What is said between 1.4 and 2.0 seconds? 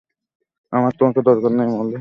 নেই, মলি!